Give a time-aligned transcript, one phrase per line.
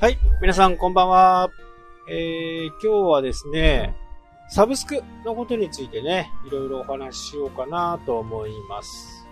[0.00, 1.50] はい、皆さんこんばんは。
[2.08, 3.94] えー、今日はですね、
[4.48, 9.26] サブスクのことについてね、いろいろお話ししようかなと思います。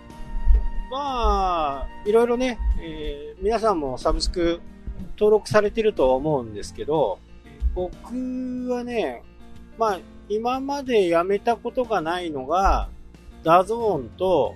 [0.91, 4.61] まあ、いろいろね、えー皆さんもサブスク
[5.17, 7.17] 登録されてると思うんですけど、
[7.73, 9.23] 僕はね、
[9.79, 9.99] まあ、
[10.29, 12.89] 今までやめたことがないのが、
[13.41, 14.53] DAZN と、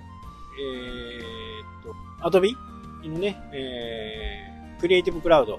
[0.60, 2.56] えー、と、 Adobe
[3.02, 5.58] のね、えー、クリエイティブクラウド。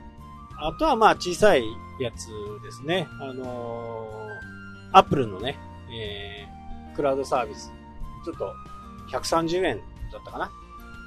[0.58, 1.66] あとはまあ小さい
[2.00, 2.28] やつ
[2.64, 3.08] ですね。
[3.20, 5.58] あのー、アップルのね、
[5.92, 7.72] えー、クラウドサービス。
[8.24, 8.54] ちょっと、
[9.12, 9.78] 130円
[10.12, 10.52] だったかな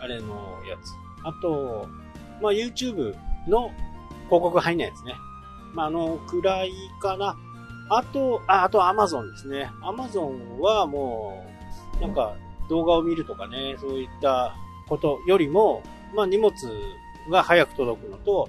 [0.01, 0.93] あれのやつ。
[1.25, 1.89] あと、
[2.41, 3.15] まあ YouTube
[3.49, 3.71] の
[4.27, 5.15] 広告入んないやつね。
[5.75, 7.37] まああの、くらいかな。
[7.91, 9.71] あと、あ、あと Amazon ですね。
[9.83, 11.45] Amazon はも
[11.99, 12.35] う、なんか
[12.69, 14.55] 動画を見るとかね、そういった
[14.89, 15.83] ことよりも、
[16.15, 16.53] まあ荷物
[17.31, 18.49] が早く届くのと、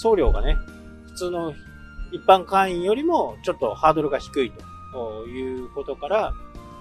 [0.00, 0.56] 送料がね、
[1.08, 1.54] 普通の
[2.10, 4.52] 一般会員よりもちょっとハードルが低い
[4.92, 6.32] ということから、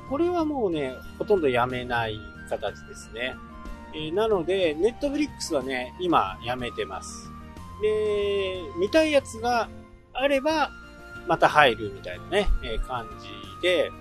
[0.10, 2.18] これはもうね、ほとんどやめない
[2.50, 3.36] 形ですね。
[3.94, 7.30] えなので、ネットフリックスはね、今やめてます。
[7.82, 9.70] で、見たいやつが
[10.14, 10.72] あれば、
[11.28, 13.92] また入るみたいなね、え感じで、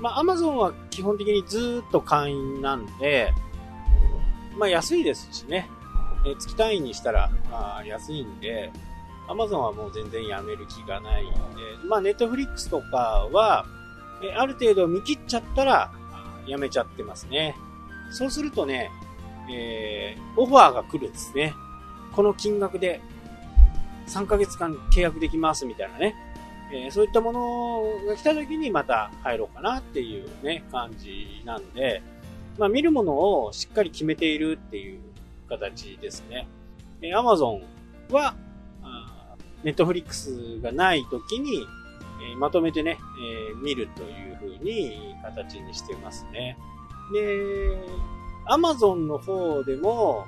[0.00, 3.32] まあ、アマゾンは基本的にずっと会員なんで、
[4.58, 5.68] まあ、安いですしね、
[6.24, 8.70] え月単位にしたら、まあ、安いんで、
[9.28, 11.36] アマゾンはもう全然やめる気がないんで、
[11.88, 13.66] まあ、ネットフリックスとかは、
[14.22, 15.92] えある程度見切っちゃったら、
[16.46, 17.56] やめちゃってますね。
[18.10, 18.90] そうするとね、
[19.50, 21.54] えーオファーが来るんですね。
[22.12, 23.00] この金額で
[24.06, 26.14] 3ヶ月間契約できますみたいなね。
[26.72, 32.02] えーそういったものが来た時にまた入ろうかなっていうね、感じなんで、
[32.58, 35.00] まあ見るものをしっかり決めているっていう
[35.48, 36.48] 形ですね。
[37.00, 37.62] えー Amazon
[38.10, 38.34] は、
[39.64, 41.66] ネットフリックスがない時に、
[42.22, 42.98] えーまとめてね、
[43.50, 46.56] えー見るという風に形にしてますね。
[47.12, 47.78] で、
[48.48, 50.26] Amazon の方でも、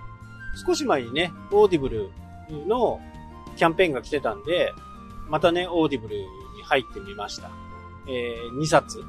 [0.67, 2.11] 少し前にね、 Audible
[2.69, 3.01] の
[3.57, 4.73] キャンペーンが来てたんで、
[5.29, 6.25] またね、 Audible に
[6.65, 7.51] 入ってみました。
[8.07, 9.03] えー2冊、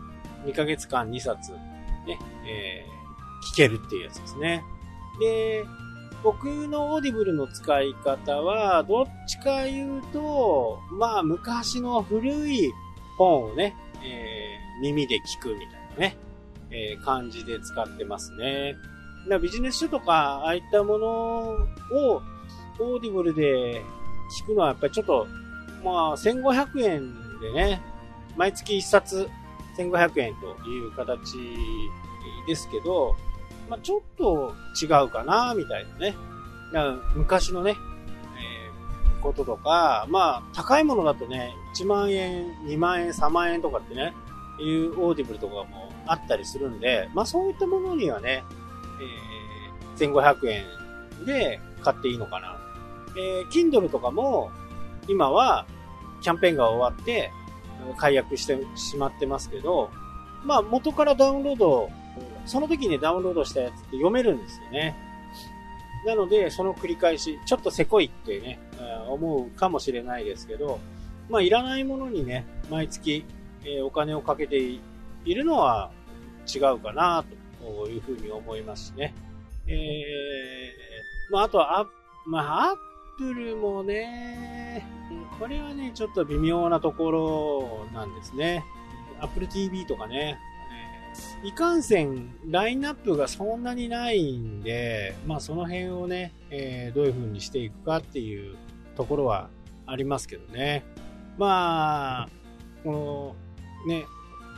[0.45, 2.95] 2ヶ月間2冊、ね、えー
[3.51, 4.63] 聞けるっていうやつですね。
[5.19, 5.65] で、
[6.25, 12.73] 僕の Audible の使い方は、どっちか言うと、まあ、昔の古い
[13.15, 16.17] 本をね、えー耳で聞くみたいなね、
[16.71, 18.75] えー感じで使ってますね。
[19.29, 22.21] だビジネス書とか、ああいったものを、
[22.79, 23.83] Audible で
[24.41, 25.27] 聞くのはやっぱりちょっと、
[25.83, 27.81] まあ、1500円でね、
[28.35, 29.29] 毎月1冊
[29.77, 31.37] 1500円という形
[32.47, 33.15] ですけど、
[33.69, 36.15] まあ、ちょっと違うかな、みたいなね。
[37.15, 37.75] 昔のね、
[38.37, 44.13] えーこととか、まあ、高いものだとね、1万円、2万円、3万円とかってね、
[44.59, 48.43] いう Audible とかもあったりするんで、まあそういったものにはね、
[49.01, 50.65] えー1500円
[51.25, 52.57] で買っていいのかな。
[53.17, 54.51] えー Kindle とかも、
[55.07, 55.65] 今は
[56.21, 57.31] キャンペーンが終わって、
[57.97, 59.89] 解約してしまってますけど、
[60.43, 61.89] まあ元からダウンロード、
[62.45, 64.95] その時にダウンロードしたやつって読めるんですよね。
[66.05, 68.59] なので、その繰り返し、ちょっとせこいってね、
[69.09, 70.79] 思うかもしれないですけど、
[71.29, 73.25] まあいらないものにね、毎月、
[73.65, 74.79] えお金をかけてい
[75.25, 75.89] るのは
[76.53, 77.25] 違うかな
[77.59, 79.13] というふうに思いますしね。
[79.67, 81.87] えー、まああとはアッ
[82.25, 82.77] まあ、アッ
[83.19, 84.85] プルもね、
[85.39, 88.65] これはね、ちょっと微妙なところなんですね。
[89.21, 90.39] Apple TV とかね。
[91.43, 98.55] いかんせん、ラインナップがそんなにないんで、まあその辺をね、えーどういう風にしていくかっていう
[98.95, 99.49] ところは
[99.85, 100.83] ありますけどね。
[101.37, 102.29] まあ、
[102.83, 103.35] こ
[103.87, 104.05] の、ね、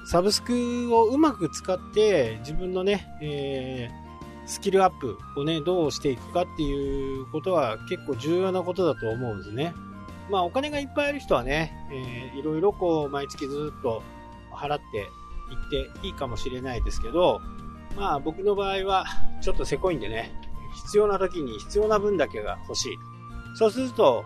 [0.05, 4.07] サブスクをうまく使って自分のね、えー
[4.49, 9.73] スキルアップをね、どうしていくかっていうことは結構重要なことだと思うんですね。
[10.31, 14.01] まあお金がいっぱいある人はね、えーいろいろこう毎月ずっと
[14.51, 15.09] 払って
[15.51, 17.41] いっていいかもしれないですけど、
[17.95, 19.05] まあ僕の場合は
[19.41, 20.31] ちょっとせこいんでね、
[20.85, 22.97] 必要な時に必要な分だけが欲しい。
[23.55, 24.23] そうすると、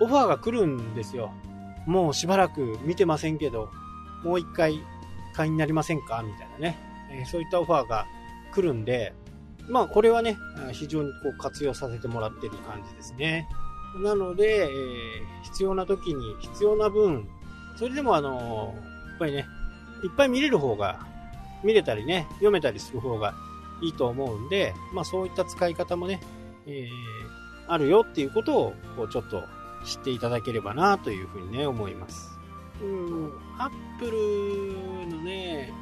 [0.00, 1.32] オファーが来るんですよ。
[1.86, 3.70] もうしばらく見てませんけど、
[4.22, 4.80] もう一回
[5.34, 6.22] 会員になりませんか？
[6.22, 6.78] みたいなね、
[7.10, 8.06] えそういったオファーが
[8.52, 9.14] 来るんで、
[9.68, 10.36] まあこれはね、
[10.72, 13.48] 非常にこう活用させてもらってる感じですね。
[13.96, 17.28] なので、えー必要な時に必要な分、
[17.76, 18.74] それでもあの
[19.08, 19.44] やっぱりね、
[20.02, 21.06] いっぱい見れる方が、
[21.62, 23.34] 見れたりね、読めたりする方が
[23.82, 26.20] いいと思うんで、まあそういった使い方もね、
[26.66, 27.32] えー
[27.68, 29.44] あるよっていうことを、こうちょっと
[29.84, 32.38] 知っていただければなというふうにね、思います。
[32.82, 35.72] うん、アップルのね、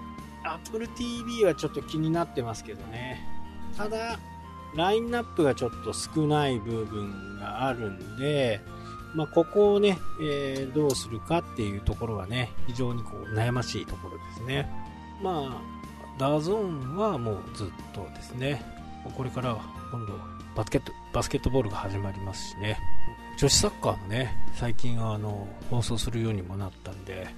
[0.45, 3.21] Apple TV はちょっと気になってますけどね。
[3.77, 4.19] ただ、
[4.77, 8.61] ラインナップがちょっと少ない部分があるんで、
[9.15, 14.71] まあ、ここをね、えー、どうするかっていうところはね、非常にこう悩ましいところですね。
[15.23, 18.63] まあ、 DAZN はもうずっとですね、
[19.17, 19.57] これから
[19.91, 20.13] 今度
[20.55, 22.79] バスケット、バスケットボールが始まりますしね、
[23.39, 27.29] 女子サッカーのね、最近あの、放送するようにもなったんで、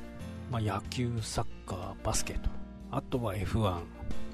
[0.50, 2.50] まあ、野球、サッカー、バスケと、
[2.90, 3.80] あとは F1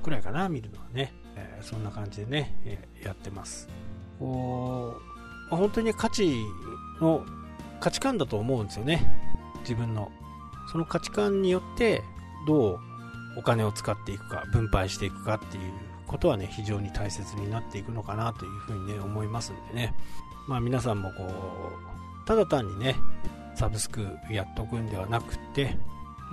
[0.03, 1.13] くらいかな、見るのはね。
[1.39, 3.69] えー、そんな感じでね、えー、やってます。
[4.19, 4.97] こ
[5.53, 6.45] う、本当に価値
[7.01, 7.25] の、
[7.81, 9.07] 価値観だと思うんですよね。
[9.61, 10.11] 自分の。
[10.71, 12.03] その価値観によって、
[12.47, 12.79] どう
[13.39, 15.73] お金を使っていくか、分配していくかっていう
[16.07, 19.95] ことはね、非常に大切になっていくのかなというふうにね、思いますんでね。
[20.49, 22.97] まあ皆さんもこう、ただ単にね、
[23.55, 25.77] サブスクやっとくんではなくて、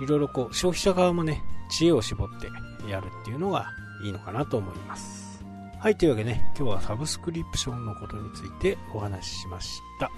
[0.00, 2.48] いろいろこう、消費者側もね、知恵を絞って
[2.90, 3.66] やるっていうのが
[4.04, 5.44] いいのかなと思います。
[5.78, 10.10] はい、というわけでね、今日はサブスクリプションのことについてお話ししました。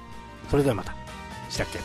[0.51, 0.95] それではまた。
[1.51, 1.79] したっけ？